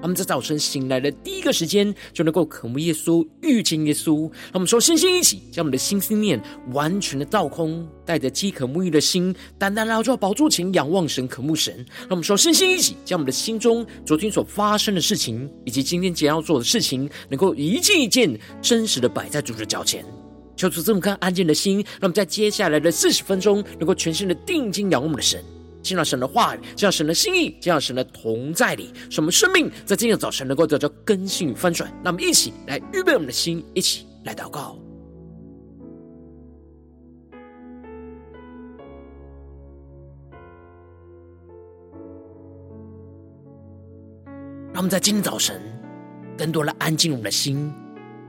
[0.00, 4.22] 他们在早晨醒来的第一个时间，就能够渴慕耶稣、遇见耶稣。
[4.22, 6.40] 让我们说，星星一起，将我们的心思念
[6.72, 11.74] 完全的倒空，带着饥渴沐浴的心，单单来到宝座前仰望神、渴慕神。
[12.00, 20.04] 让我们说，星星一起，将我们的心中昨天所发生的事情，以及今天将要做的事情，能够一件一件真实的摆在主的脚前。
[20.56, 25.42] 求主这么看安静的心，让我们在接下来的四十分钟，能够全心的定睛仰望我们的神。
[25.86, 31.88] 听到神的话语，听到神的心意，听到神的同在里，使我们生命在今天早晨能够得到更新与翻转。
[32.02, 34.76] 那么，一起来预备我们的心，一起来祷告。
[44.72, 45.62] 让我们在今天早晨
[46.36, 47.72] 更多的安静我们的心，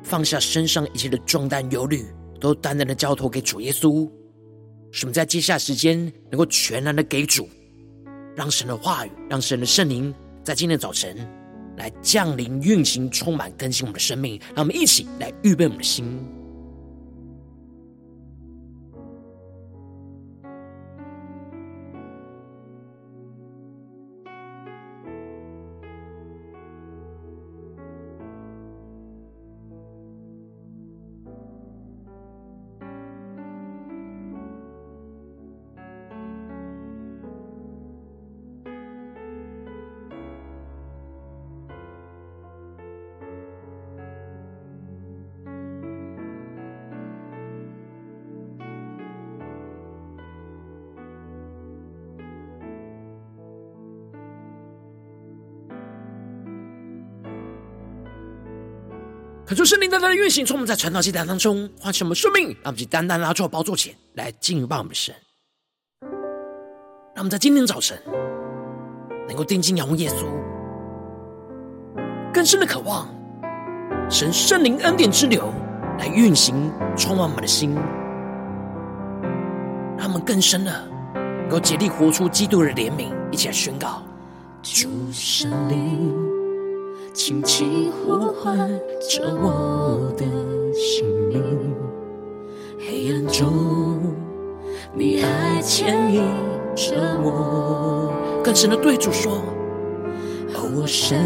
[0.03, 2.05] 放下身上一切的重担、忧虑，
[2.39, 4.07] 都单单的交托给主耶稣。
[4.97, 7.47] 使我们在接下时间能够全然的给主，
[8.35, 10.11] 让神的话语，让神的圣灵
[10.43, 11.15] 在今天早晨
[11.77, 14.41] 来降临、运行、充满、更新我们的生命。
[14.55, 16.19] 让我们一起来预备我们的心。
[59.57, 65.15] 可就圣灵单单的运行，从我们在传道祭坛当中唤醒我们生命，让我们去单单拉住宝座前来敬拜我们的神。
[67.15, 67.99] 让我们在今天早晨
[69.27, 70.27] 能够定睛仰望耶稣，
[72.31, 73.09] 更深的渴望
[74.11, 75.51] 神圣灵恩典之流
[75.97, 77.73] 来运行，充满我们的心，
[79.97, 84.03] 让我们更深的能够竭力活出基督的怜悯，一起来宣告
[84.61, 86.36] 主圣灵。
[87.17, 88.55] 轻轻呼唤
[89.09, 90.23] 着我的
[90.71, 91.73] 姓名，
[92.77, 94.13] 黑暗中，
[94.93, 96.21] 你爱牵引
[96.75, 98.13] 着我。
[98.43, 99.41] 更深的对主说
[100.53, 101.19] ：“哦，我神，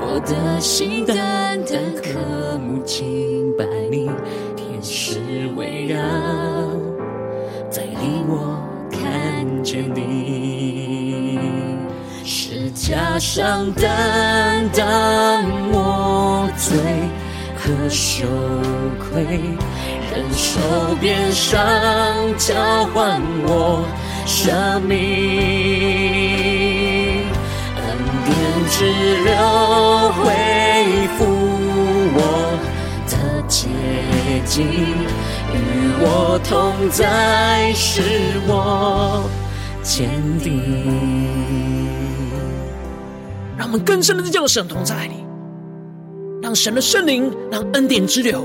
[0.00, 4.08] 我的心单单渴慕敬拜你，
[4.54, 5.18] 天使
[5.56, 5.98] 围绕，
[7.68, 8.56] 在你我
[8.92, 11.50] 看见你。”
[12.28, 16.76] 十架上担当我罪
[17.54, 18.26] 和羞
[18.98, 19.22] 愧，
[20.10, 20.58] 忍受
[21.00, 21.56] 鞭伤
[22.36, 23.86] 交换我
[24.26, 24.96] 生命，
[27.76, 27.86] 恩
[28.24, 28.34] 典
[28.70, 28.74] 之
[29.22, 29.30] 流
[30.18, 30.34] 恢
[31.16, 31.22] 复
[32.16, 32.18] 我
[33.06, 33.14] 的
[33.46, 33.68] 洁
[34.44, 34.66] 净，
[35.54, 35.54] 与
[36.00, 36.04] 我
[36.42, 36.50] 同
[36.90, 38.02] 在，使
[38.48, 39.22] 我
[39.84, 40.10] 坚
[40.40, 42.05] 定。
[43.56, 45.24] 让我们更深的进入神同在里，
[46.42, 48.44] 让神的圣灵，让恩典之流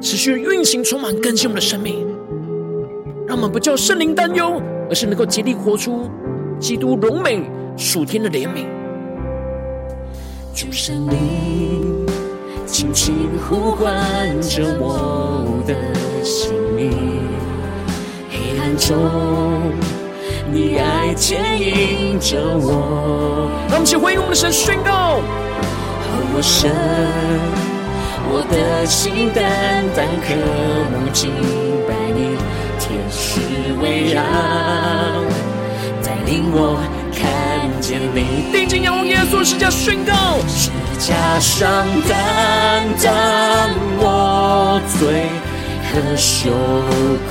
[0.00, 2.04] 持续运行，充满更新我们的生命。
[3.26, 4.60] 让我们不叫圣灵担忧，
[4.90, 6.10] 而是能够竭力活出
[6.58, 8.66] 基督荣美属天的怜悯。
[10.54, 12.04] 主圣灵
[12.66, 13.14] 轻轻
[13.48, 15.74] 呼唤着我的
[16.24, 16.90] 心灵，
[18.28, 18.98] 黑暗中。
[20.50, 25.20] 你爱牵引着我，让我们一起回应我们的神，宣告：
[26.34, 26.70] 我神，
[28.28, 30.34] 我的心单单渴
[30.90, 31.30] 慕敬
[31.86, 32.36] 拜你，
[32.78, 33.40] 天使
[33.80, 34.22] 围绕，
[36.02, 36.78] 带领我
[37.14, 38.52] 看见你。
[38.52, 45.26] 定睛仰望耶稣十架，宣告：十架上担当我罪
[45.92, 46.50] 和羞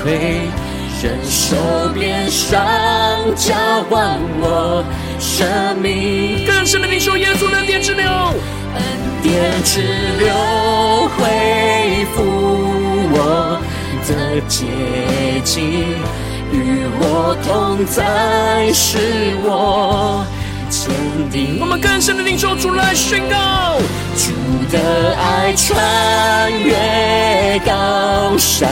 [0.01, 0.47] 愧。
[1.03, 1.55] 忍受
[1.95, 2.63] 鞭伤，
[3.35, 3.55] 交
[3.89, 4.85] 换我
[5.17, 6.45] 生命。
[6.45, 8.83] 更深的领受耶稣的恩典之流，恩
[9.23, 9.81] 典之
[10.19, 12.21] 流恢复
[13.13, 13.59] 我
[14.07, 14.67] 的洁
[15.43, 15.95] 净，
[16.51, 18.99] 与我同在，是
[19.43, 20.23] 我
[20.71, 20.89] 坚
[21.29, 21.59] 定。
[21.59, 23.77] 我们更深的领受出来宣告，
[24.15, 24.31] 主
[24.71, 28.69] 的爱穿越高山，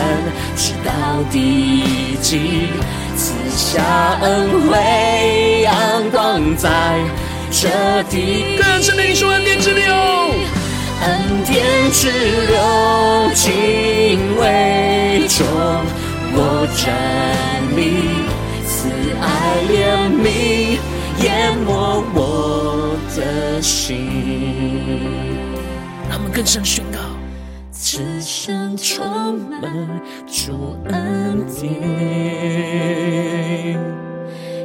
[0.56, 0.92] 直到
[1.30, 2.70] 地极，
[3.18, 6.70] 赐下恩惠，阳光在
[7.52, 7.68] 这
[8.10, 8.58] 地。
[8.58, 9.94] 更深的领受恩典之流，
[11.04, 12.10] 恩典之
[12.48, 15.46] 流，敬畏中
[16.32, 16.96] 我站
[17.76, 18.24] 立，
[18.66, 18.88] 慈
[19.20, 19.28] 爱
[19.68, 19.76] 怜
[20.08, 20.80] 悯
[21.24, 24.08] 淹没我的心。
[26.10, 27.00] 他们更深宣告。
[27.72, 29.62] 此生充满
[30.28, 31.72] 主恩典，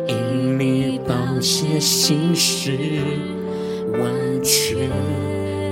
[0.09, 2.77] 因你宝血心事
[3.93, 4.03] 完
[4.43, 4.91] 全。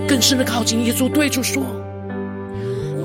[0.08, 1.62] 更深的靠近耶稣，对主说：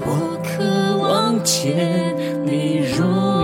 [0.02, 2.16] 我渴望见
[2.46, 3.37] 你容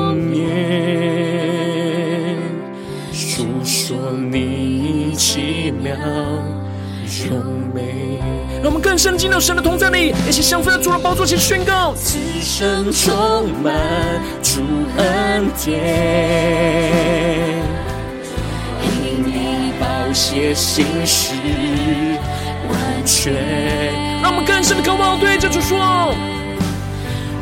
[5.83, 5.93] 妙
[7.29, 7.43] 荣
[7.73, 8.19] 美。
[8.61, 13.73] 让我们更深进到神的同在里，一起降服在主的宝座前宣告：此生充满
[14.41, 14.61] 主
[14.97, 15.73] 恩典，
[19.03, 21.33] 因你宝血心事
[22.69, 23.33] 完全。
[24.21, 25.77] 让我们更深的渴望对着主说：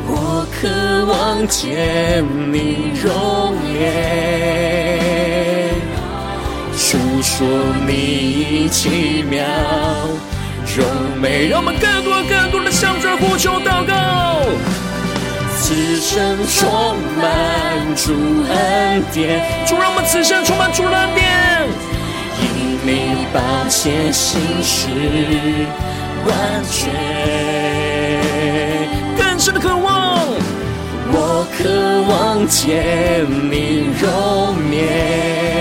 [0.08, 0.68] 我渴
[1.06, 5.11] 望见你容颜，
[7.22, 7.46] 说
[7.86, 9.44] 你奇妙。
[10.76, 10.84] 荣
[11.20, 13.92] 美，让我们更多、更多的向着呼求祷告。
[15.60, 18.12] 此生充满主
[18.48, 21.68] 恩典，主让我们此生充满主恩典。
[22.40, 22.46] 因
[22.84, 24.88] 你宝血心事
[26.26, 26.90] 完全，
[29.16, 30.18] 更深的渴望。
[31.14, 35.51] 我渴望见你容颜。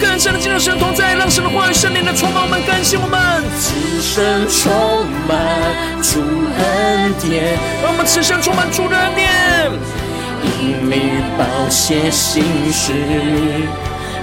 [0.00, 3.44] 更深的进入神同在，让神的话语、圣灵的充满我们，更新我们。
[3.58, 5.36] 此生充满
[6.02, 6.20] 主
[6.58, 9.28] 恩典，让我们此生充满主的恩典。
[10.42, 12.42] 因你宝血心
[12.72, 12.92] 事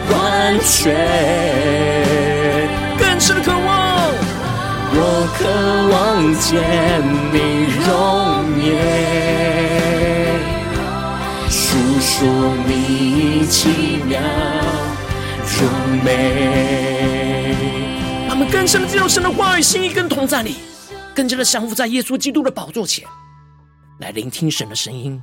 [0.09, 0.95] 完全，
[2.97, 3.68] 更深的渴望。
[5.00, 5.39] 我渴
[5.94, 6.50] 望见
[7.31, 7.35] 你
[7.85, 7.88] 容
[8.65, 8.65] 颜。
[11.50, 12.09] 述说
[12.65, 14.19] 你奇妙
[18.30, 20.57] 他们更深的进入神的话语、心意跟同在里，
[21.15, 23.04] 更加的降服在耶稣基督的宝座前，
[24.00, 25.19] 来聆听神的声音。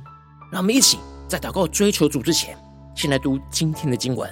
[0.51, 0.97] 让我们一起
[1.27, 2.57] 在祷告追求主之前，
[2.95, 4.29] 先来读今天的经文。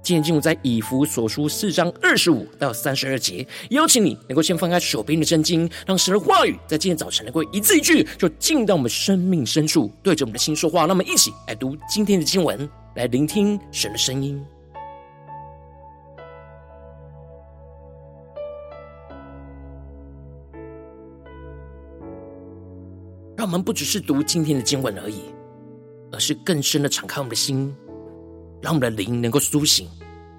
[0.00, 10.86] 今天进入在以弗所书四章二十五到三十二节，邀请你能够先翻开手边的圣经，让神的话语在今天早晨能够一字一句就进到我们生命深处，对着我们的心说话。
[10.86, 14.40] 那么一起来读今天的经文，来聆听神的声音。
[23.36, 25.20] 让我们不只是读今天的经文而已，
[26.10, 27.74] 而是更深的敞开我们的心。
[28.62, 29.86] 让我们的灵能够苏醒，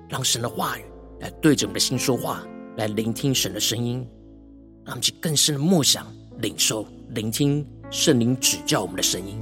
[0.09, 0.81] 让神的话语
[1.19, 2.43] 来对着我们的心说话，
[2.75, 3.97] 来聆听神的声音，
[4.83, 6.07] 让我们去更深的默想、
[6.39, 9.39] 领受、聆听圣灵指教我们的声音。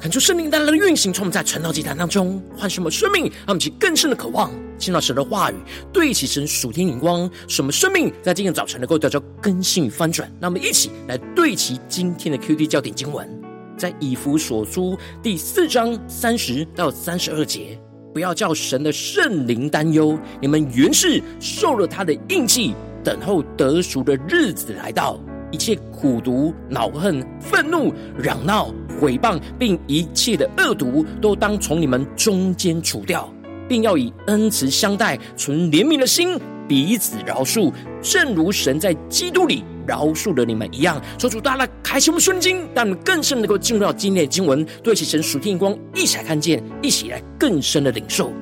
[0.00, 5.54] 恳求圣灵带来的运行，从我们在晨祷祭坛当中唤醒我们生命，让我们起更深的渴望，听到神的话语，
[5.92, 10.32] 对齐神属天灵光，什么生命在今天早晨能够得到更新与翻转。
[10.40, 13.28] 那我们一起来对齐今天的 QD 焦点经文，
[13.76, 17.78] 在以弗所书第四章三十到三十二节。
[18.14, 25.20] 不要叫神的圣灵担忧，你们原是受了他的印记，等候得赎的日子来到。
[25.50, 33.32] 一切苦毒、恼恨、愤怒、嚷闹、毁谤，并一切的恶毒，都当从你们中间除掉，
[33.68, 36.38] 并要以恩慈相待，存怜悯的心，
[36.68, 41.00] 彼此饶恕，正如神在基督里饶恕了你们一样。
[41.18, 48.32] 求主大大开启我们顺经，让我们更深能够进入到今天的经文，对其神属天光，一起来看见，一起来更深的领受。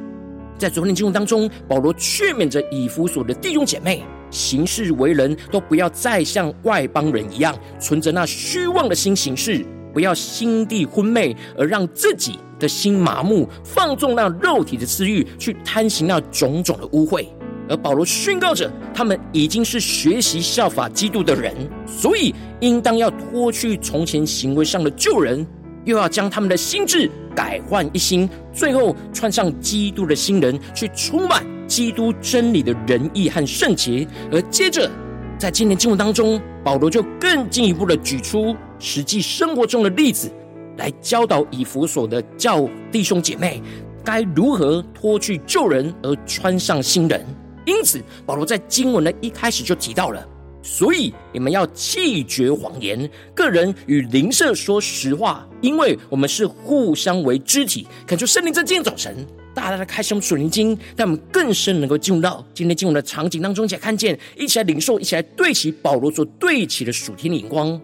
[0.59, 4.03] 在昨天的经文当中，保罗劝勉着以弗所的弟兄姐妹。
[4.31, 17.27] 行事为人，都不要再像外邦人一样，存着那虚妄的心行事；不要心地昏昧，而让自己的心麻木，放纵那肉体的私欲，去贪行那种种的污秽。
[17.71, 21.55] 而保罗宣告着，他们已经是学习效法基督的人，
[21.87, 25.47] 所以应当要脱去从前行为上的旧人，
[25.89, 31.43] 又要将他们的心智改换一新，最后穿上基督的新人，去充满。
[31.67, 34.91] 基督真理的仁义和圣洁，而接着
[35.39, 40.31] 在今年经文当中，保罗就更进一步的举出实际生活中的例子，
[40.79, 43.63] 来教导以弗所的教弟兄姐妹
[44.03, 47.23] 该如何脱去旧人而穿上新人。
[47.67, 50.27] 因此，保罗在经文的一开始就提到了，
[50.71, 57.87] 所以你们要弃绝谎言，个人与邻舍说实话，因为我们是互相为肢体。
[58.07, 59.17] 恳求圣灵在今天早晨。
[59.55, 67.81] 大大的开箱属灵经，让我们更深能够进入到今天经文的场景当中，一起来看见，一起来领受，一起来对齐保罗所对齐的属天的眼光。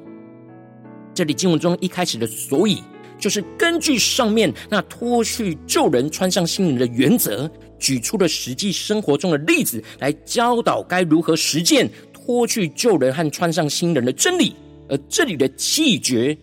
[1.15, 2.81] 这里经文中一开始的所以，
[3.19, 11.91] 就是根据上面那脱去旧人穿上新人的原则，举出了实际生活中的例子，来教导该如何实践
[12.25, 14.55] 脱去旧人和穿上新人的真理。
[14.89, 16.37] 而这里的弃绝，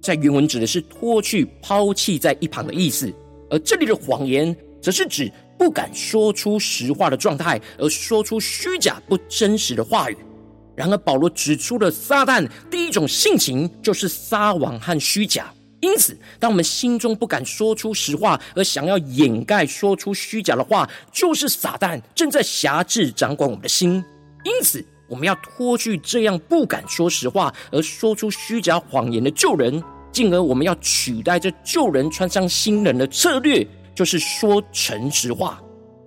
[0.00, 3.12] 在原文指的是脱去、抛弃在一旁的意思。
[3.50, 10.16] 而这里的谎言，则是指不敢说出实话的状态，而说出虚假不真实的话语。
[10.74, 15.52] 然而，保罗指出了撒旦第一种性情，就是撒谎和虚假。
[15.80, 24.02] 因此，当我们心中不敢说出实话，而想要掩盖说出虚假的话，就是撒旦正在辖制掌管我们的心。
[24.44, 29.80] 因此，我们要脱去这样不敢说实话而说出虚假谎言的旧人。
[30.10, 35.60] 进而，我们要取代这旧人，穿上新人的策略，就是说诚实话。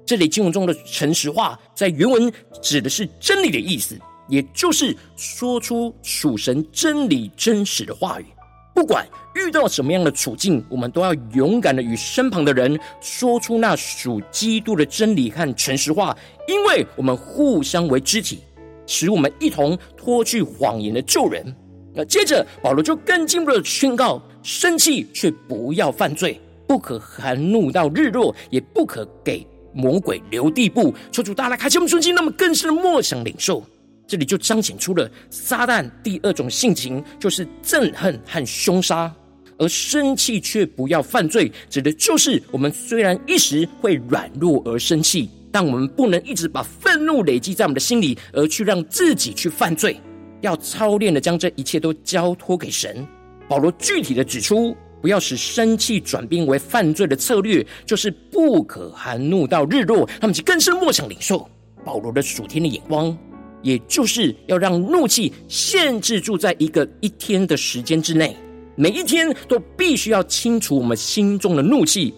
[0.08, 2.32] 这里经文中的诚实话，在原文
[2.64, 3.96] 指的是真理的意思，
[4.28, 8.26] 也就是说出属神真理真实的话语。
[8.74, 16.16] 不管遇到什么样的处境，我们都要勇敢的与身旁的人说出那属基督的真理和诚实话，
[16.48, 18.40] 因为我们互相为肢体，
[18.88, 21.56] 使我们一同脱去谎言的旧人。
[21.94, 30.94] 那接着，保罗就更进一步的宣告：生气却不要犯罪，不可含怒到日落，也不可给魔鬼留地步。
[31.12, 33.63] 求主大家开启我们顺境，那么更深的默想领受。
[34.08, 39.10] 这里就彰显出了撒旦第二种性情，就是憎恨和凶杀；
[39.58, 49.96] 而生气却不要犯罪，指的就是我们虽然一时会软弱而生气，但我们不能一直把愤怒累积在我们的心里，而去让自己去犯罪。
[50.42, 53.08] 要操练的将这一切都交托给神。
[53.48, 60.06] 保罗具体的指出，不要使生气转变为犯罪的策略，就是不可含怒到日落。
[60.20, 61.50] 他们就更深默想领受
[61.86, 63.18] 保罗的属天的眼光，
[63.62, 68.36] 也就是要让怒气限制住在一个一天的时间之内，
[68.76, 72.14] 每一天都必须要清除我们心中的怒气，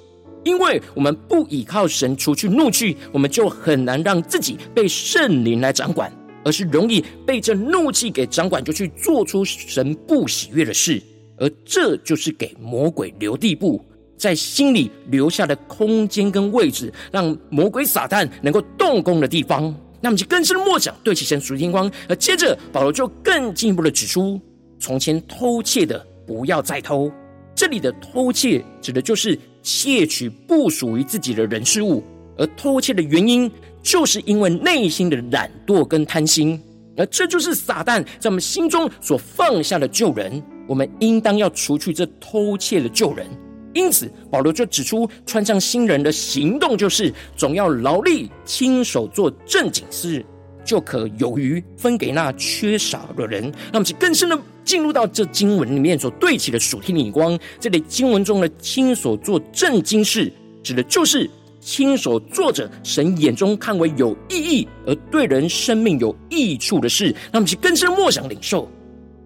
[0.47, 6.11] 因为我们不依靠神除去怒气，我们就很难让自己被圣灵来掌管。
[6.45, 11.03] 而是容易被这怒气给掌管，就去做出神不喜悦的事，
[11.37, 13.83] 而这就是给魔鬼留地步，
[14.15, 19.75] 在心里留下的空间跟位置，让魔鬼撒旦能够动工的地方。
[19.99, 21.91] 那么就更深的默想，对齐神属天光。
[22.07, 24.39] 而接着保罗就更进一步的指出，
[24.79, 27.11] 从前偷窃的不要再偷。
[27.53, 29.37] 这里的偷窃指的就是
[29.69, 32.01] 窃取不属于自己的人事物，
[32.37, 33.51] 而偷窃的原因。
[33.83, 36.59] 就是因为内心的懒惰跟贪心，
[36.97, 40.41] 而这就是撒旦在我们心中所放下的旧人。
[40.67, 43.25] 我们应当要除去这偷窃的旧人。
[43.73, 50.25] 因此，保罗就指出，穿上新人的行动就是总要劳力，亲手做正经事，
[50.67, 53.51] 就可有余分给那缺少的人。
[53.71, 57.39] 那么，就更深的进入到这经文里面所对齐的属天的眼光。
[57.57, 60.31] 这里经文中的亲手做正经事，
[60.61, 61.27] 指的就是
[61.61, 67.15] 亲手做着神眼中看为有意义而对人生命有益处的事。
[67.31, 68.69] 那么，就更深默想领受。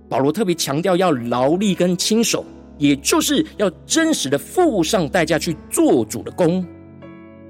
[0.07, 2.45] 保罗特别强调要劳力跟亲手，
[2.77, 6.63] 也就是要真实的付上代价去做主的工，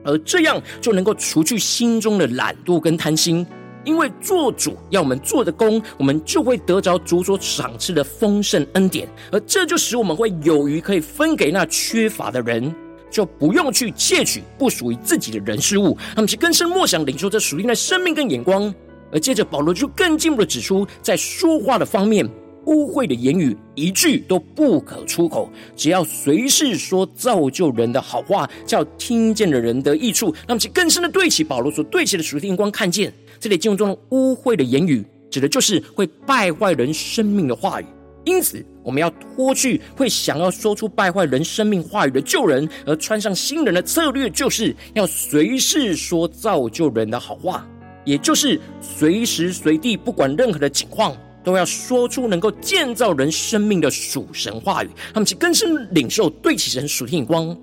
[0.06, 3.46] 而这样就能够除去心中的懒惰跟贪心。
[3.84, 12.74] 因为做主要我们做的功，我们就会得着主所赏赐的丰盛恩典，而这就使我们会有余可以分给那缺乏的人，
[13.10, 15.98] 就不用去窃取不属于自己的人事物。
[16.16, 18.74] 他们是更深莫想领受这属灵的生命跟眼光。
[19.14, 22.26] 而接着保罗就更进一步的指出，在说话的方面，
[22.66, 30.34] 污秽的言语一句都不可出口，只要随时说造就人的好话，叫听见的人得益处。
[30.48, 33.14] 那么，其更深的对齐保罗所对齐的属天光，看见。
[33.40, 37.86] 这里经文中的污秽的言语，指的就是会败坏人生命的话语。
[38.24, 47.68] 因此，我们要脱去会想要说出败坏人生命话语的旧人，而穿上新人的策略，就是要随时说造就人的好话，
[48.06, 54.90] 也就是随时随地，不管任何的情况，都要说出能够建造人生命的属神话语。
[55.14, 57.56] 他们去更深领受对齐神属天光。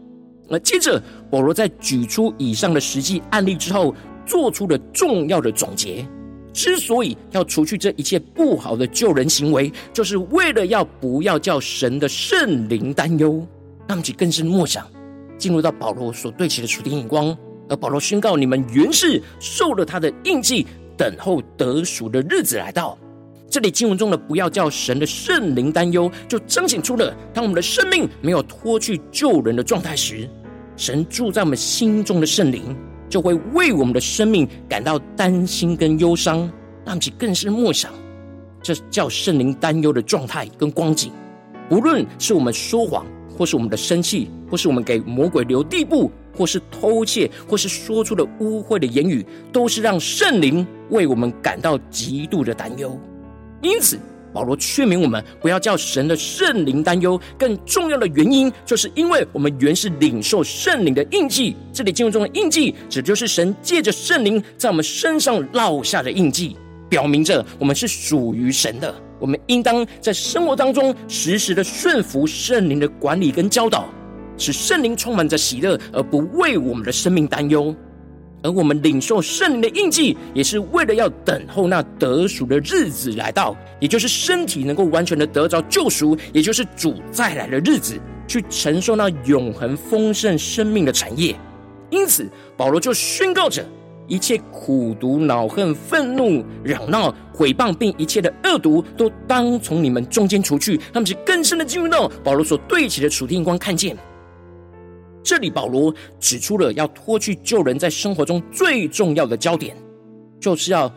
[0.49, 3.95] 而接着，保罗在举出以上的实际案例之后。
[4.29, 6.07] 做出了重要的总结。
[6.53, 13.43] 之所以要除去这一切不好的救人行为，就是为了要不要叫神的圣灵担忧。
[13.89, 14.87] 他们，就更是默想，
[15.39, 17.35] 进入到保罗所对齐的属天眼光。
[17.71, 22.99] 而保罗宣告：你们原是受了他的印记，等候得赎的日子来到。
[23.51, 30.29] 这里经文中的“不要叫神的圣灵担忧”，就彰显出了当我们的生命没有脱去救人的状态时，
[30.77, 32.77] 神住在我们心中的圣灵。
[33.11, 36.47] 就会为我们的生命感到担心跟忧伤，
[36.85, 37.91] 让其更是默想，
[38.63, 41.11] 这叫圣灵担忧的状态跟光景。
[41.71, 53.01] 无论是我们说谎，或是我们的生气，或是我们给魔鬼留地步，或是偷窃，或是说出了污秽的言语，都是让圣灵为我们感到极度的担忧。
[53.61, 53.99] 因此，
[54.33, 61.57] 保罗劝勉我们不要叫神的圣灵担忧，更重要的原因，就是因为我们原是领受圣灵的印记。
[61.73, 66.57] 这里经文中的印记，指就是神借着圣灵在我们身上烙下的印记，
[66.89, 68.95] 表明着我们是属于神的。
[69.19, 73.89] 我们应当在生活当中时时的顺服圣灵的管理跟教导，
[74.37, 77.75] 使圣灵充满着喜乐，而不为我们的生命担忧。
[78.43, 91.35] 而我们领受圣灵的印记，也是为了要等候那得赎的日子来到，也就是身体能够完全的得着救赎，也就是主再来的日子，去承受那永恒丰盛生命的产业。
[91.91, 93.65] 因此，保罗就宣告着：
[94.07, 100.79] 一切苦毒、恼恨、愤怒、嚷闹、毁谤，并一切的恶毒，都当从你们中间除去。
[100.93, 103.97] 他们是更深的进入到保罗所对齐的属天光，看见。
[105.29, 109.77] 这里保罗指出了要脱去旧人在生活中最重要的焦点，
[110.41, 110.91] 就是要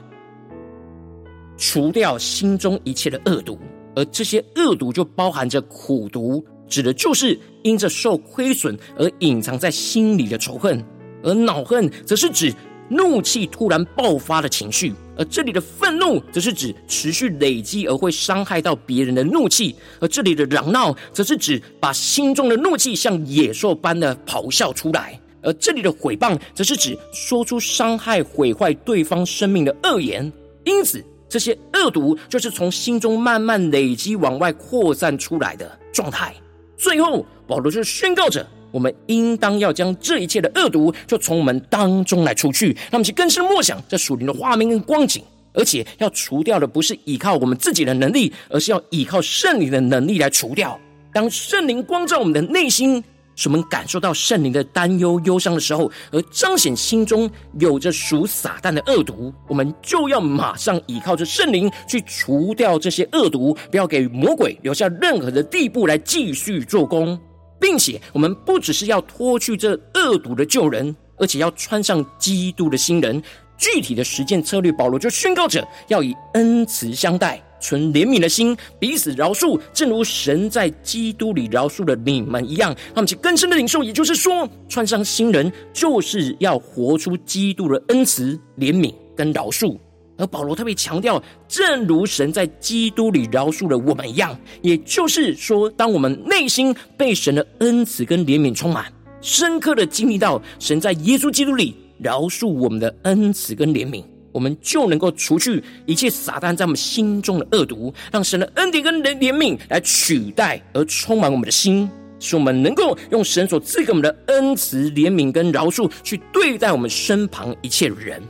[1.58, 3.60] 除掉心中一切的恶毒，
[3.94, 10.82] 而这些恶毒就包含着苦毒，指的就是因着受亏损而隐藏在心里的仇恨，
[11.24, 12.54] 而恼恨则是指
[12.92, 14.94] 怒气突然爆发的情绪。
[15.18, 30.32] 而这里的愤怒，则是指持续累积而会伤害到别人的怒气；而这里的嚷闹，则是指把心中的怒气像野兽般的咆哮出来；而这里的毁谤，则是指说出伤害、毁坏对方生命的恶言。
[30.64, 36.34] 因此，这些恶毒就是从心中慢慢累积往外扩散出来的状态。
[36.78, 38.48] 最后，保罗就宣告着。
[38.72, 42.76] 我们应当要将这一切的恶毒，就从我们当中来除去。
[42.90, 50.80] 那么，其更深默想这属灵的画面跟光景，而且要除掉的不是依靠我们自己的能力，而是要依靠圣灵的能力来除掉。
[51.14, 53.04] 当圣灵光照我们的内心，
[53.36, 57.30] 使我们感受到圣灵的担忧、忧伤的时候，而彰显心中
[57.60, 67.20] 有着属撒旦的恶毒，我们就要马上依靠着圣灵去除掉这些恶毒，不要给魔鬼留下任何的地步来继续做工。
[67.62, 73.22] 并且，我们不只是要脱去这恶毒的旧人，而且要穿上基督的新人。
[73.58, 82.76] 具体的实践策略，保罗就宣告着：要以恩慈相待，存怜悯的心，彼此饶恕，正如神在基督里饶恕了你们一样。
[82.96, 89.78] 那么，其更深的领受，也就是说，穿上新人，就是要活出基督的恩慈、怜悯跟饶恕。
[90.22, 98.86] 而保罗特别强调，正如神在基督里饶恕了我们一样，也就是说，当我们内心被神的恩慈跟怜悯充满，
[99.20, 118.22] 深刻的经历到神在耶稣基督里饶恕我们的恩慈跟怜悯，我们就能够除去一切撒旦在我们心中的恶毒，让神的恩典跟怜怜悯来取代而充满我们的心，使我们能够用神所赐给我们的恩慈、怜悯跟饶恕去对待我们身旁一切人，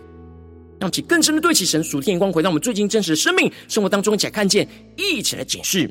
[0.82, 4.68] 让其更深的对齐神属天光，回到我们最近真实的生命生活当中，一起来看见，
[4.98, 5.88] 一起来检视。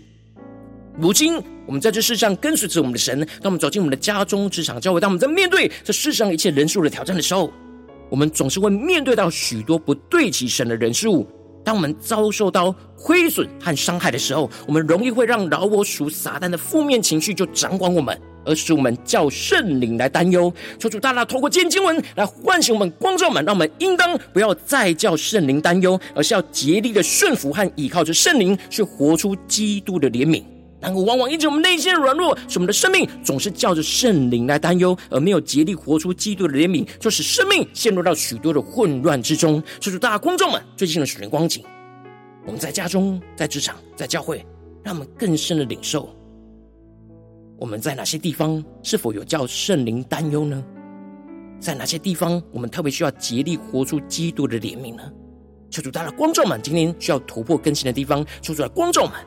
[0.99, 7.53] 如今，我们在这世上跟随着我们的神，当我们走进我们的家中、职场、教会，当我们在面对这世上一切人数的挑战的时候，
[8.11, 11.25] 我们总是会面对到许多不对齐神的人事物。
[11.65, 18.21] 当我们遭受到亏损和伤害的时候，我们容易会让老我属撒旦的负面情绪就掌管我们，
[18.51, 20.53] 而使我们叫圣灵来担忧。
[20.79, 30.43] 求主大大透过今天经文来唤醒我们光照们，让我们应当不要再叫圣灵担忧，而是要竭力的顺服和依靠着圣灵，去活出基督的怜悯。
[30.81, 39.63] 然而，往往因着我们内心的软弱，使我们的生命总是叫着圣灵来担忧，而没有竭力活出基督的怜悯，就使生命陷入到许多的混乱之中。
[39.79, 41.63] 求主大家观众们最近的属灵光景，
[42.47, 44.43] 我们在家中、在职场、在教会，
[44.83, 46.09] 让我们更深的领受，
[47.61, 50.65] 我们在哪些地方是否有叫圣灵担忧呢？
[51.61, 55.03] 在哪些地方我们特别需要竭力活出基督的怜悯呢？
[55.71, 59.21] 求主大家观众们今天需要突破更新的地方，求主的观众们。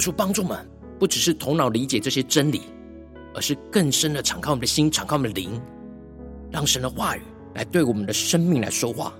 [0.00, 0.66] 求帮助们，
[0.98, 2.62] 不只是头脑理解这些真理，
[3.34, 5.60] 而是更深的敞开我们的心，敞开我们的灵，
[6.50, 7.22] 让神的话语
[7.54, 9.12] 来对我们的生命来说话。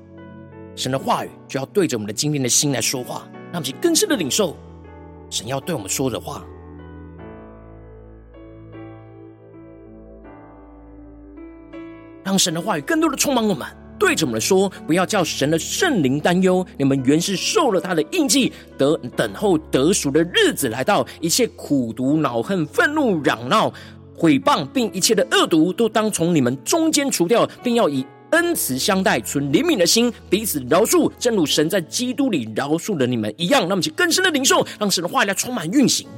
[0.77, 4.57] 神的话语就要对着我们的今天的心来说话，让我们更深的领受
[5.29, 6.45] 神要对我们说的话，
[12.25, 13.66] 让神的话语更多的充满我们。
[14.00, 16.66] 对着我们说，不要叫神的圣灵担忧。
[16.78, 21.06] 你们原是受了他的印记，得等候得赎的日子来到。
[21.20, 23.70] 一切苦毒、恼恨、愤怒、嚷闹、
[24.16, 33.68] 毁谤，并一切的恶毒，都当从你们中间除掉，并要以恩慈相待，存怜悯的心，彼此饶恕，正如神在基督里饶恕了你们一样。
[33.68, 36.08] 那么，就更深的领受，让神的话语来充满运行。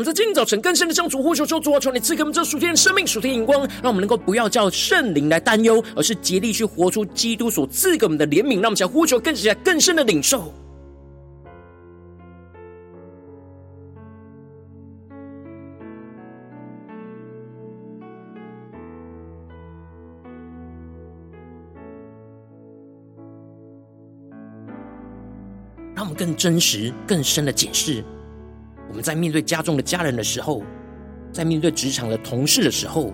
[0.00, 8.54] 我们在今天早晨更深的向主呼求，求主啊，求你赐给我们这属天的生命、属天的眼光，让我们能够不要叫圣灵来担忧，而是竭力去活出基督所赐给我们的怜悯。
[8.54, 10.54] 让我们想呼求更加更深的领受。
[25.94, 28.02] 让我们更真实、更深的解释。
[29.02, 30.62] 在面对家中的家人的时候，
[31.32, 33.12] 在面对职场的同事的时候，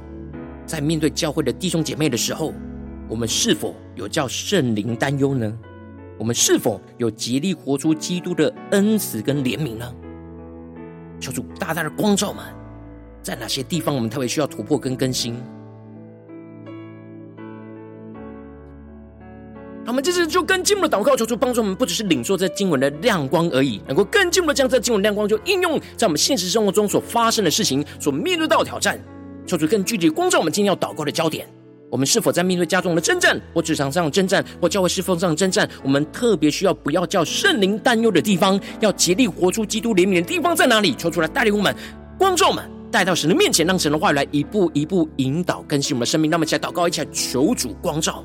[0.65, 2.53] 在面对教会的弟兄姐妹的时候，
[3.09, 5.59] 我们是否有叫圣灵担忧呢？
[6.19, 9.95] 我们是否有竭力活出基督的恩慈跟怜悯呢？
[11.21, 12.43] 求主大大的光照们，
[13.23, 15.37] 在哪些地方我们特别需要突破跟更新？
[19.97, 29.03] 我们这次就更进一步的祷告，求主帮助我们，不只是领受这经文的亮光而已，能够更进一步的将这经文亮光就应用在我们现实生活中所发生的事情、所面对到的挑战。
[29.47, 31.49] 求主更具体光照我们今天要祷告的焦点。
[31.91, 35.67] 我们是否在面对家中的征战，或职场上的征战，或教会侍奉上的征战？
[35.83, 40.95] 我们特别需要不要叫圣灵担忧的地方，要竭力活出基督怜悯的地方在哪里？
[40.95, 41.75] 求主来带领我们，
[42.19, 46.31] 光照我们，带到神的面前，让神的话语来一步一步引导更新我们的生命。
[46.31, 48.23] 那么，一起来祷告，一起来求主光照。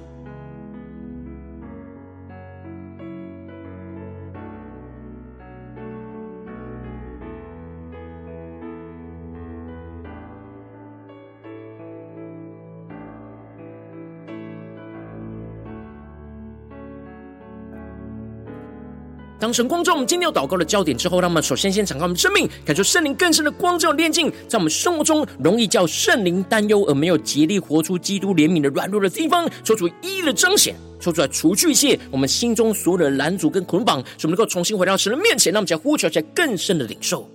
[19.42, 37.28] 当神光照我们今天要祷告的焦点之后，那么首先先敞开我们生命，感受圣灵更深的光照炼境，在我们生活中容易叫圣灵担忧而没有竭力活出基督怜悯的软弱的地方，抽出一一的彰显，抽出来除去一切我们心中所有的拦阻跟捆绑，使我们能够重新回到神的面前，让我们将呼求在更深的领受。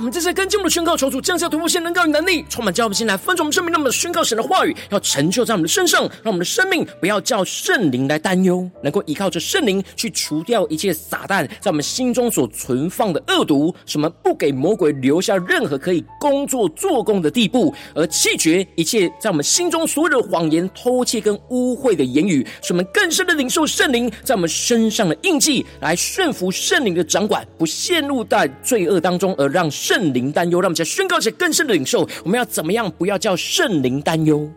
[0.00, 29.70] 我们这次跟进我们的宣告，求主降下突破性能高与能力，充满教会心来分盛我们生命，让我们宣告神的话语要成就在我们的身上，让我们的生命不要叫圣灵来担忧，能够依靠着圣灵去除掉一切撒旦在我们心中所存放的恶毒，使我们不给魔鬼留下任何可以工作做工的地步，而弃绝一切在我们心中所有的谎言、偷窃跟污秽的言语，使我们更深的领受圣灵在我们身上的印记，来顺服圣灵的掌管，不陷入在罪恶当中，而让。
[29.90, 32.08] 圣灵担忧，让我们再宣告一些更深的领受。
[32.24, 32.88] 我们要怎么样？
[32.96, 34.48] 不要叫圣灵担忧。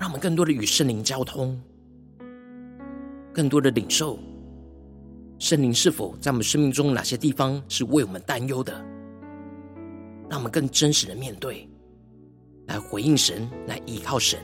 [0.00, 1.56] 让我们更多的与圣灵交通，
[3.32, 4.18] 更多的领受
[5.38, 8.72] 圣灵是否在我们生命中哪些地方是为我们担忧的？
[10.28, 11.68] 让我们更真实的面对。
[12.68, 14.38] 来回应神，来依靠神。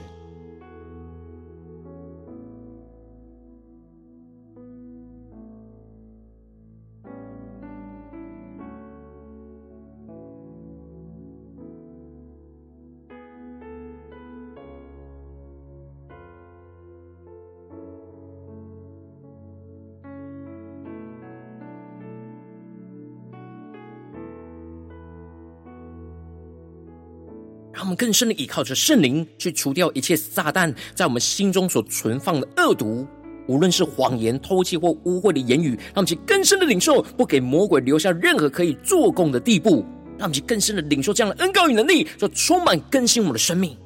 [27.94, 33.06] 更深的依靠着圣灵，去除掉一切撒旦在我们心中所存放的恶毒，
[33.46, 39.84] 无论是谎言、偷窃或污秽的言语，让我们去更深的领受，不给魔鬼留下任何可以做工的地步。
[40.16, 43.76] 让我们去更深的领受这样的恩膏与能力，就充满更新我们的生命。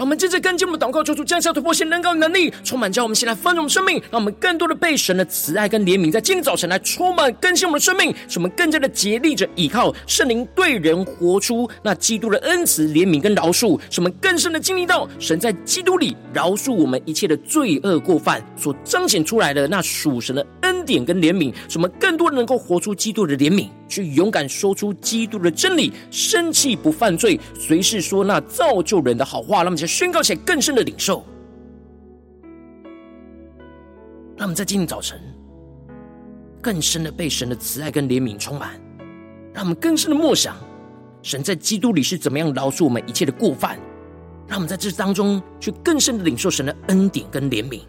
[0.00, 23.68] 让我们接着跟进我们祷告，求主降下突破性能高能力，充满叫我们先来丰盛生命，让我们更多的被神的慈爱跟怜悯，在今天早晨来充满更新我们的生命，使我们更加的竭力着倚靠圣灵，对人活出那基督的恩慈、怜悯跟饶恕，使我们更深的经历到神在基督里饶恕我们一切的罪恶过犯所彰显出来的那属神的恩典跟怜悯，使我们更多能够活出基督的怜悯。
[23.86, 31.24] 去勇敢说出基督的真理，生气不犯罪，随时说那造就人的好话，让我们宣告起来更深的领受。
[34.36, 35.20] 让我们在今天早晨
[36.62, 38.80] 更深的被神的慈爱跟怜悯充满，
[39.52, 40.56] 让我们更深的默想
[41.22, 43.80] 神在基督里是怎么样饶恕我们一切的过犯，
[44.46, 47.80] 让我们在这当中去更深的领受神的恩典跟怜悯，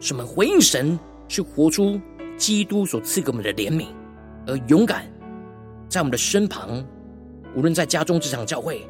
[0.00, 2.00] 使我们回应神，去活出
[2.38, 3.88] 基督所赐给我们的怜悯。
[4.46, 5.04] 而勇敢，
[5.86, 6.82] 在我们的身旁，
[7.54, 8.84] 无论在家中、职场、教会，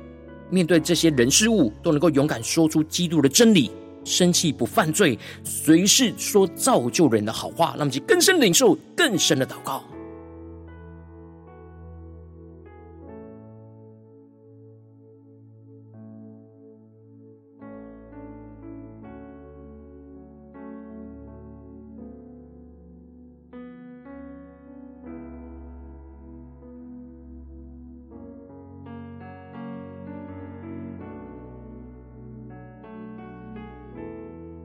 [0.52, 3.70] 面对这些人事物，都能够勇敢说出基督的真理，
[4.04, 9.82] 生气不犯罪，随时说造就人的好话，让我们更深领受更深的祷告。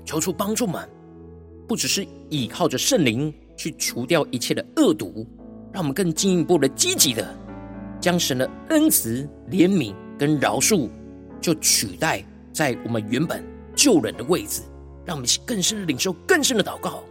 [0.07, 0.89] 求出帮助们，
[1.67, 5.27] 不只是依靠着圣灵去除掉一切的恶毒，
[5.73, 7.37] 让我们更进一步的积极的
[7.99, 10.89] 将神的恩慈、怜悯跟饶恕，
[11.41, 13.43] 就取代在我们原本
[13.75, 14.61] 救人的位置，
[15.05, 17.03] 让我们更深的领受、更深的祷告。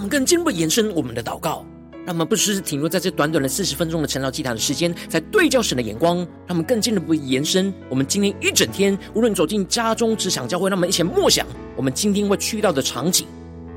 [0.00, 1.64] 们更进一步延伸我们的祷告，
[2.06, 7.72] 让我们不只是停留在这短短的四十分钟的晨祷祭坛的时间，在对焦神的眼光，让我们更进一步延伸。
[7.88, 13.26] 我们今天一整天，无论走进家中、职场、教会，让我们一起默想我们今天会去到的场景。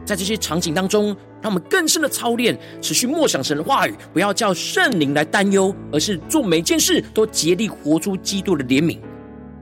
[0.05, 8.99] 在这些场景当中，让我们更深的操练，持续默想神的话语，不要叫圣灵来担忧，而是做每件事都竭力活出基督的怜悯。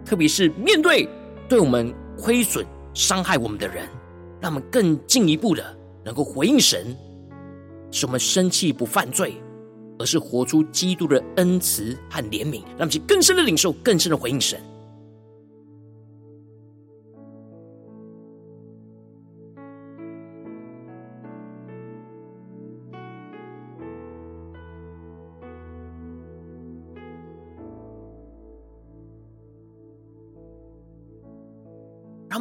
[0.03, 1.07] 特别是面对
[1.47, 3.87] 对我们亏损、伤害我们的人，
[4.39, 5.63] 让我们更进一步的
[6.03, 6.95] 能够回应神。
[7.91, 9.33] 使我们生气不犯罪，
[9.99, 14.57] 而是活出基督的恩慈和怜悯，让其更深的领受，更深的回应神。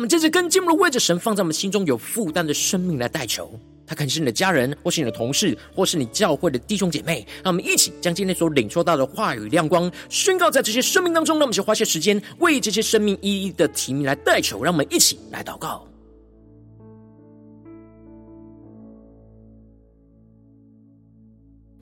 [0.01, 3.53] 我们接着跟进我们的为着神放在我们心中有负担的生命来代求。
[3.87, 7.19] 他可能是你的家人，或是你的同事，或是你教会的弟兄姐妹。
[7.45, 11.37] 让我们一起将今天所领受到的话语亮光宣告在这些生命当中。
[11.37, 14.65] 让我们先花些时间为这些生命一一的提名来代求。
[14.65, 15.87] 让我们一起来祷告。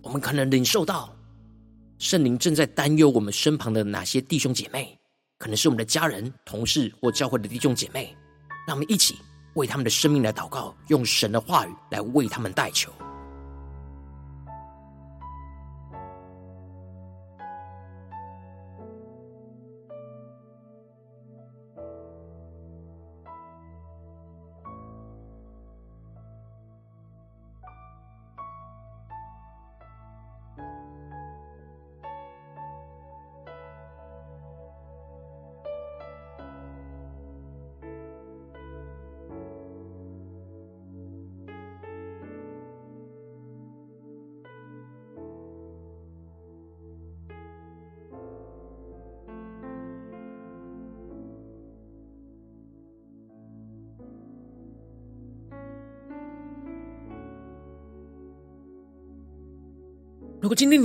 [0.02, 1.08] 我们可能领受到
[1.98, 4.97] 圣灵正在担忧我们身旁的哪些弟兄姐妹，
[5.38, 8.14] 可能是我们的家人、同事或教会的弟兄姐妹。
[8.66, 9.16] 让我们一起。
[9.54, 12.92] 为他们的生命来祷告，用神的话语来为他们代求。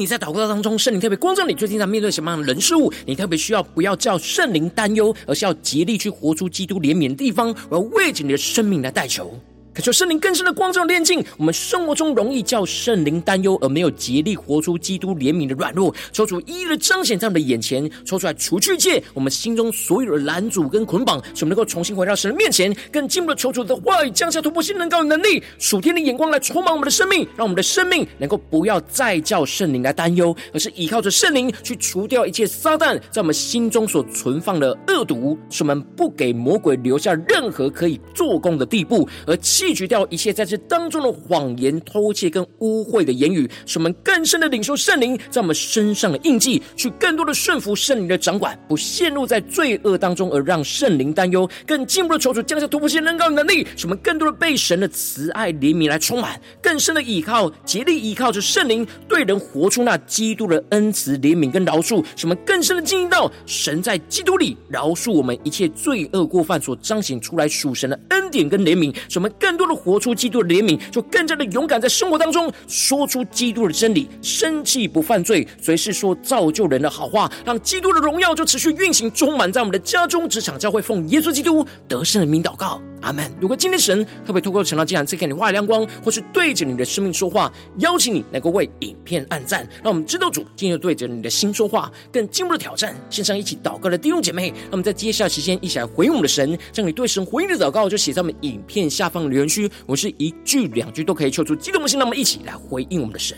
[0.04, 9.34] 你在祷告当中，圣灵特别光照你，最近在面对什么样的人事物，你特别需要不要叫圣灵担忧，而是要竭力去活出基督怜悯的地方，我要为着你的生命来代求。
[9.74, 39.36] 可求圣灵更深的光照炼净我们生活中容易叫圣灵担忧而没有竭力活出基督怜悯的软弱，求主一一的彰显在我们的眼前，抽出来除去一切我们心中所有的拦阻跟捆绑，使我们能够重新回到神的面前，更进一步的求主的话语降下突破性能高的能力，属天的眼光来充满我们的生命，让我们的生命能够不要再叫圣灵来担忧，而是依靠着圣灵去除掉一切撒旦在我们心中所存放的恶毒，使我们不给魔鬼留下任何可以做工的地步，而
[39.68, 70.04] 弃绝掉一切在这当中的谎言、偷窃跟污秽的言语，使我们更深的领受圣灵在我们身上的印记，去更多的顺服圣灵的掌管，不陷入在罪恶当中，而让圣灵担忧，更进一步的求主降下突破性能高的能力，使我们更多的被神的慈爱怜悯来充满，更深的依靠，竭力依靠着圣灵，对人活出那基督的恩慈、怜悯跟饶恕，使我们更深的经历到神在基督里饶恕我们一切罪恶过犯所彰显出来属神的恩典跟怜悯，使我们更更多的活。
[70.04, 82.82] 出基督的怜悯，就更加的勇敢，在生活当中说出基督的真理，生气不犯罪，随时说造就人的好话，让基督的荣耀就持续运行，充满在我们的家中、职场、教会，奉耶稣基督得胜的名祷告。
[83.00, 83.30] 阿门。
[83.40, 92.96] 如果今天神特别透过晨祷祭坛赐给你话语亮光，或是对着你的生命说话，邀请你能够为影片按赞，让我们知道主今天对着你的心说话，更进一步的挑战。
[93.10, 103.38] 线上一起祷告的弟兄姐妹，让我们在接下来时间一起来回应我们的神，将你对神回应的祷告就写在我们影片下方的留言区，我是一句两句都可以求出激动的心，那么一起来回应我们的神。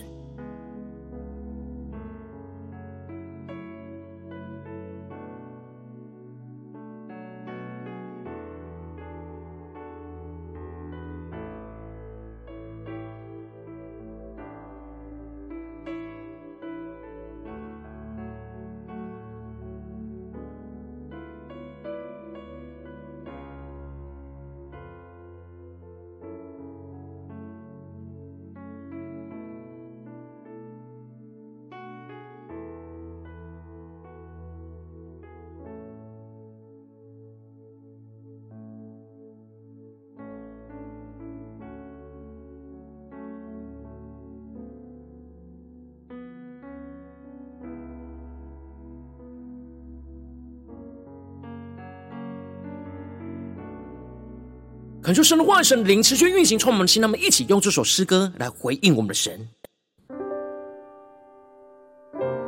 [55.06, 57.00] 恳求神的话语、神灵持续运行，充满我们的心。
[57.00, 59.48] 让我们一起用这首诗歌来回应我们的神。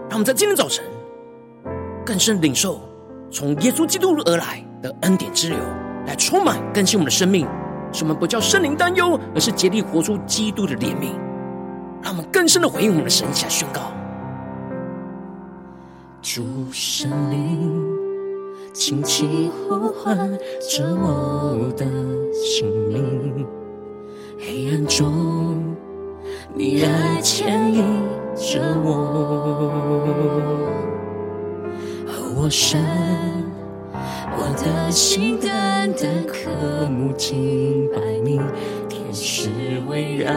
[0.10, 0.84] 让我们在今天早晨
[2.04, 2.82] 更深领受
[3.30, 5.60] 从耶稣基督而来的恩典之流，
[6.08, 7.46] 来充满更新我们的生命，
[7.94, 11.12] 使我们不叫圣灵担忧，而是竭力活出基督的怜悯。
[12.02, 13.94] 让我们更深的回应我们的神，下宣告：
[16.24, 17.97] 主圣灵，
[18.88, 20.16] 轻轻呼唤
[20.62, 21.86] 着我的
[22.34, 23.46] 姓名，
[24.40, 25.76] 黑暗中
[26.54, 27.84] 你爱牵引
[28.34, 28.90] 着我，
[32.08, 32.82] 而我神，
[34.38, 36.50] 我的心单单渴
[36.90, 38.40] 慕敬拜你，
[38.88, 39.50] 天使
[39.90, 40.32] 围绕，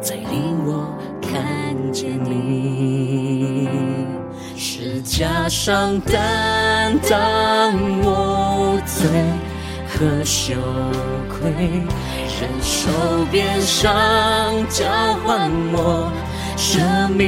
[0.00, 3.15] 在令我看见你，
[5.18, 9.08] 加上担当我罪
[9.88, 10.54] 和羞
[11.26, 11.48] 愧，
[12.38, 12.90] 忍受
[13.32, 13.88] 鞭伤
[14.68, 14.84] 交
[15.24, 16.12] 换我
[16.58, 17.24] 生命，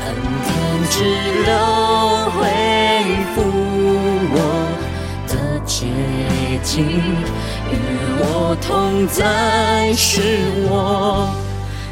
[0.00, 0.08] 恩
[0.42, 0.48] 典
[0.88, 1.04] 之
[1.44, 1.52] 流
[2.30, 2.40] 恢
[3.34, 3.36] 复
[4.32, 4.36] 我
[5.28, 5.32] 的
[5.66, 5.84] 洁
[6.62, 6.72] 净，
[7.70, 7.72] 与
[8.20, 10.40] 我同在，使
[10.70, 11.28] 我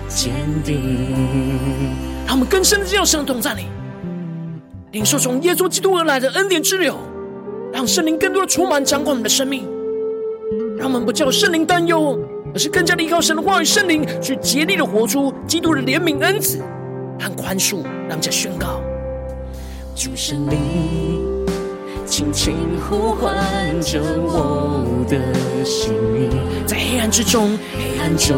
[0.09, 0.33] 坚
[0.65, 2.12] 定。
[2.33, 3.66] 让我们更深的进入神的同在里，
[4.93, 6.97] 领受从耶稣基督而来的恩典之流，
[7.70, 9.68] 让圣灵更多的充满掌管我们的生命，
[10.78, 12.18] 让我们不叫圣灵担忧，
[12.55, 16.59] 而是更加的依靠神的话语，圣灵去竭力的活出基督的怜悯恩慈
[17.20, 18.80] 和宽恕，让我们宣告：
[19.95, 21.47] 主圣灵，
[22.07, 22.57] 轻轻
[22.89, 25.93] 呼唤着我的心，
[26.64, 28.33] 在黑暗之中，黑暗中。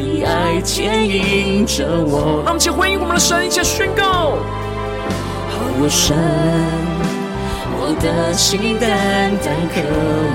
[0.00, 4.38] 你爱牵引着我，让我们一起回应我们的神，一起宣告：
[5.78, 6.16] 我神，
[7.76, 9.82] 我的心单单渴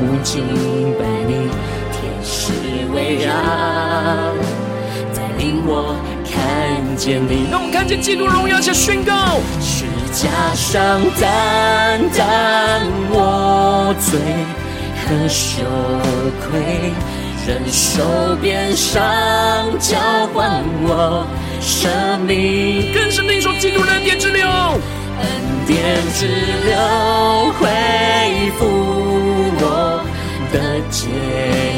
[0.05, 0.45] 慕敬
[0.99, 1.49] 拜你，
[1.91, 2.53] 天使
[2.93, 3.33] 围绕，
[5.15, 5.95] 带领我
[6.29, 7.47] 看见你。
[7.49, 12.23] 让我们看见基督荣耀，一起宣告：十架上担当
[13.09, 14.19] 我罪
[15.07, 15.63] 和羞
[16.51, 16.93] 愧。
[17.47, 19.03] 忍受鞭伤，
[19.79, 19.95] 交
[20.33, 21.27] 换我
[21.61, 22.91] 生命。
[22.91, 25.27] 更深领受基督的恩典之流，恩
[25.67, 25.77] 典
[26.15, 26.25] 之
[26.65, 27.69] 流恢
[28.57, 28.65] 复
[29.61, 30.03] 我
[30.51, 31.05] 的洁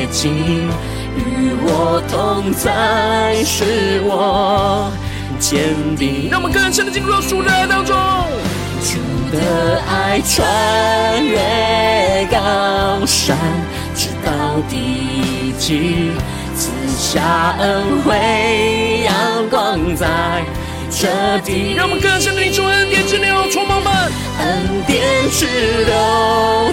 [0.10, 0.70] 净，
[1.18, 4.90] 与我同在，是我
[5.38, 6.30] 坚定。
[6.32, 7.94] 让我们更深的进入到主的爱当中，
[8.86, 8.98] 主
[9.36, 13.36] 的爱穿越高山，
[13.87, 13.87] 直
[14.28, 14.76] 到地。
[16.56, 20.44] 赐下恩惠，阳光在
[20.90, 21.08] 这
[21.46, 21.74] 地。
[21.76, 23.94] 让我们更深的领受恩典之流，充满们。
[24.40, 25.02] 恩典
[25.32, 25.46] 之
[25.86, 25.94] 流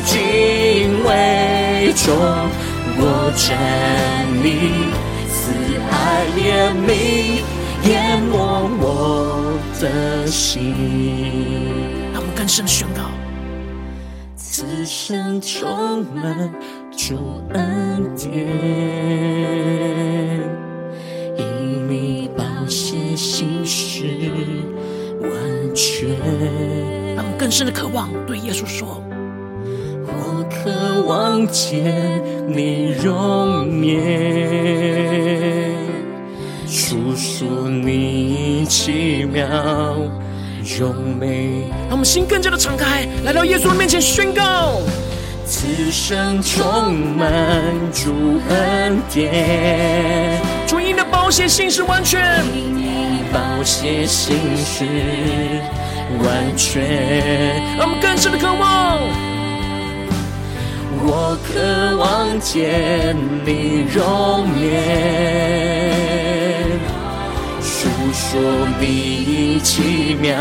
[0.05, 2.15] 敬畏中，
[2.97, 3.57] 我站
[4.43, 4.49] 立，
[5.29, 5.53] 慈
[5.91, 6.41] 爱怜
[6.87, 7.43] 悯
[7.89, 8.33] 淹没
[8.81, 10.75] 我的心。
[12.13, 13.03] 让我们更深的宣告，
[14.57, 16.49] 此生充满。
[16.97, 17.17] 主
[17.55, 18.31] 恩典，
[21.37, 24.05] 因你宝血心事
[25.21, 25.29] 完
[25.75, 26.09] 全。
[27.17, 29.03] 让更深的渴望对耶稣说：
[30.07, 35.75] 我渴望见你容颜，
[36.69, 39.45] 述说你奇妙
[40.65, 41.65] 荣美。
[41.89, 44.81] 让我们心更加的敞开，来到耶稣的面前宣告。
[45.47, 47.31] 此生充满
[47.93, 54.87] 主恩典，主因的宝血心是完全，因你宝血心事
[56.23, 56.83] 完全。
[57.77, 58.99] 让我们更深的渴望，
[61.07, 66.34] 我渴望见你容颜，
[68.35, 70.35] 述说你奇妙。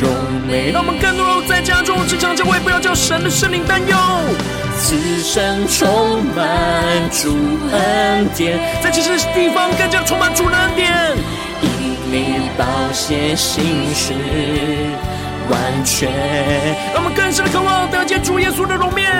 [0.00, 0.10] 荣
[0.46, 3.96] 美，让我们更多在家中、职场、教会，不要叫神的圣灵担忧。
[4.78, 7.34] 此生充满主
[7.72, 10.92] 恩典，在其他地方更加充满主恩典。
[11.62, 11.70] 因
[12.12, 14.12] 你宝血心事
[15.48, 16.12] 完全，
[16.92, 19.10] 让我们更深的渴望得见主耶稣的容面。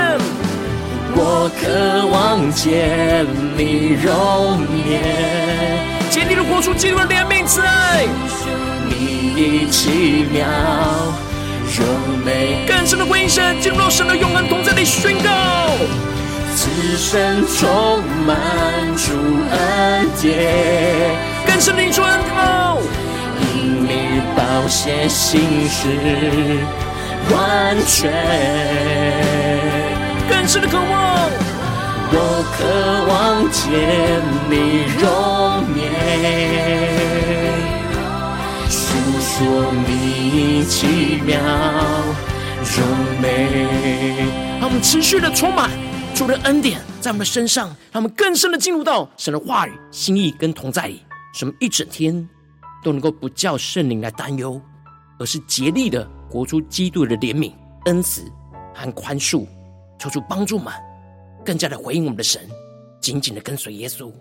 [1.18, 3.24] 我渴望见
[3.56, 8.06] 你容颜，竭力的活出基督的怜悯慈爱。
[8.88, 10.46] 你奇妙
[11.76, 11.86] 荣
[12.24, 15.30] 美，更深的回应神，进入到神的永恒同在里宣告。
[16.54, 18.34] 此生充满
[18.96, 19.12] 主
[19.50, 21.14] 恩典，
[21.46, 22.78] 更深的领受恩膏，
[23.38, 25.86] 因你宝血心事
[27.30, 28.10] 完全，
[30.30, 31.30] 更深的渴望。
[32.08, 32.14] 我
[32.56, 32.58] 渴
[33.08, 33.14] 望
[33.50, 33.62] 见
[34.48, 34.54] 你
[35.00, 35.04] 容
[35.76, 35.80] 颜，
[38.70, 38.78] 诉
[39.20, 39.34] 说
[39.86, 41.30] 你奇妙
[42.62, 42.76] 荣
[43.20, 43.24] 美。
[44.60, 45.70] 让我们持续的充满
[46.14, 51.02] 主的恩典在我们身上，让我们更深的进入到神的话语、心意跟同在里，
[51.34, 52.28] 使我们一整天
[52.82, 54.60] 都能够不叫圣灵来担忧，
[55.18, 57.52] 而是竭力的活出基督的怜悯、
[57.86, 58.22] 恩慈
[58.72, 59.44] 和宽恕。
[59.98, 60.72] 求主帮助我们，
[61.46, 62.42] 更加的回应我们的神，
[63.00, 64.12] 紧紧的跟随耶稣。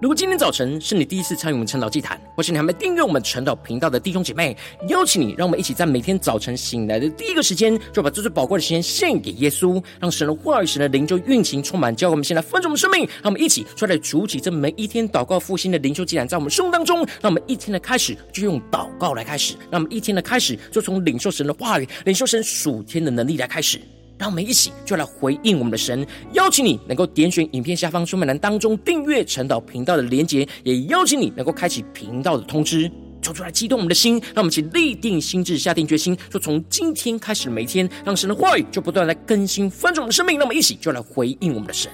[0.00, 4.56] 如果今天早晨是你第一次参与我们晨祷祭坛，或是你还没订阅我们晨祷频道的弟兄姐妹，
[4.88, 13.00] 邀请你，让我们一起在每天早晨醒来的第一个时间，就把这最宝贵的时间献给耶稣，让神的话语、神的灵就运行充满，教我们现在丰盛的生命。
[13.22, 23.78] 让我们一起出来筑起这每一天祷告复兴的灵修祭坛，在我们生活当中，让我们一天的开始就用祷告来开始，让我们一天的开始就从领受神的话语、领受神属天的能力来开始。
[24.20, 32.90] 让我们一起就来回应我们的神，邀请你能够点选影片下方说明栏当中订阅晨祷频道的连结，也邀请你能够开启频道的通知，
[33.22, 40.36] 说出来激动我们的心，让我们一起立定心智，下定决心，说从今天开始的每一天，让神的话语就不断来更新翻转我们的生命。
[40.36, 41.90] 让我们一起就来回应我们的神。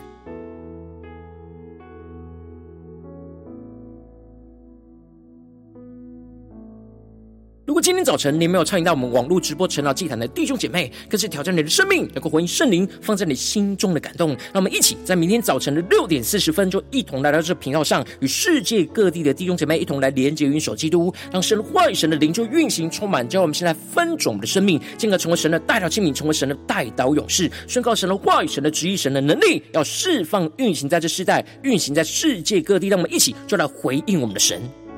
[7.86, 14.30] 今天早晨你没有参与到我们网络直播晨祷祭坛的弟兄姐妹，更是挑战你的生命，能够回应圣灵放在你心中的感动。
[14.30, 32.88] 让我们一起在明天早晨的六点四十分，就一同来到这频道上，与世界各地的弟兄姐妹一同来连接、云手基督，让神的话语、神的灵就运行充满，叫我们现在分种的生命，进而成为神的代祷器皿，成为神的代祷勇士，宣告神的话语、神的旨意、神的能力，要释放运行在这世代，运行在世界各地。
[32.88, 34.60] 让我们一起就来回应我们的神。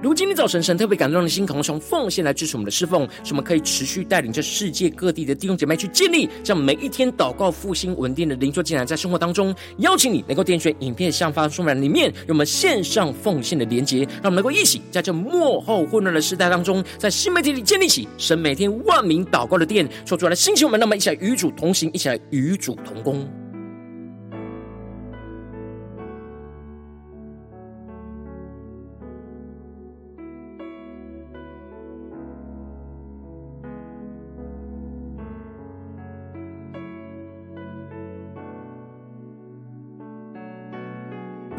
[0.00, 23.28] 如今天早晨，神特别感动的心，渴望从奉献来支持我们的侍奉，使我们可以持续带领着世界各地的弟兄姐妹去建立这样每一天祷告复兴稳定的灵修进来，在生活当中，邀请你能够点选影片下方说明里面有我们线上奉献的连结，让我们能够一起在这幕后混乱的时代当中，在新媒体里建立起神每天万名祷告的殿，说出来的心情，我们，让我们一起来与主同行，一起来与主同工。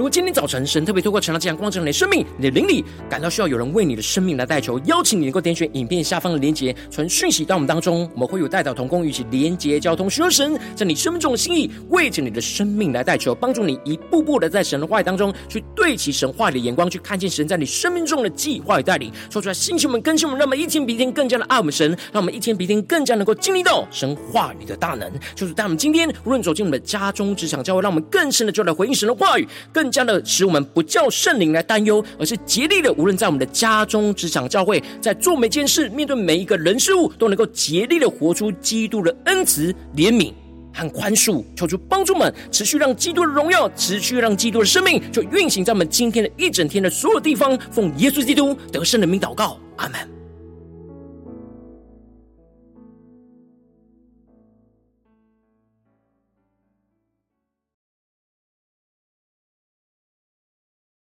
[0.10, 19.12] 今天早晨神特别透过晨祷这样光照你的生命，你的灵里感到需要有人为你的生命来代求，邀请你能够点选影片下方的连结，传讯息到我们当中，我们会有代祷同工与其连结交通，寻求神在你生命中的心意，为着你的生命来代求，帮助你一步步的在神的话语当中去对齐神话语的眼光，去看见神在你生命中的计划与带领。
[19.30, 25.08] 说出来，星球们、更新我们，让我们一天比一天更加的爱我们神，让我们一天比一天更加能够经历到神话语的大能。
[25.36, 29.99] 就是当我们今天无论走进我们的家中、职场、教会，让我们更深的就来回应神的话语，更加。
[30.00, 40.32] 更加的使我们不叫圣灵来担忧，而是竭力的，无论在我们的家中、职场、教会，在做每件事、面对每一个人事物，都能够竭力的活出基督的恩慈、怜悯
[40.74, 41.44] 和宽恕。
[41.54, 47.58] 求主帮助们，持续让基督的荣耀，持续让基督的生命，就运行在我们今天的一整天的所有地方。
[47.70, 50.19] 奉耶稣基督得胜的名祷告，阿门。